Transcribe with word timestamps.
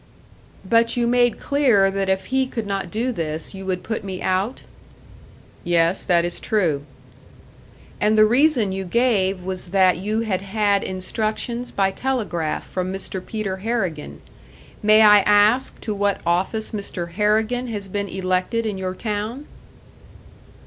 "But 0.67 0.97
you 0.97 1.05
made 1.05 1.37
clear 1.39 1.91
that 1.91 2.09
if 2.09 2.25
he 2.33 2.47
could 2.47 2.65
not 2.65 2.89
do 2.89 3.11
this, 3.11 3.53
you 3.53 3.67
would 3.67 3.83
put 3.83 4.03
me 4.03 4.19
out?" 4.19 4.63
"Yes, 5.63 6.03
that 6.03 6.25
is 6.25 6.39
true." 6.39 6.85
"And 7.99 8.17
the 8.17 8.25
reason 8.25 8.71
you 8.71 8.83
gave 8.83 9.43
was 9.43 9.67
that 9.67 9.97
you 9.97 10.21
had 10.21 10.41
had 10.41 10.81
instructions 10.83 11.69
by 11.69 11.91
telegraph 11.91 12.65
from 12.67 12.91
Mr. 12.91 13.23
Peter 13.23 13.57
Harrigan. 13.57 14.21
May 14.81 15.03
I 15.03 15.19
ask 15.19 15.79
to 15.81 15.93
what 15.93 16.21
office 16.25 16.71
Mr. 16.71 17.11
Harrigan 17.11 17.67
has 17.67 17.87
been 17.87 18.07
elected 18.07 18.65
in 18.65 18.79
your 18.79 18.95
town?" 18.95 19.45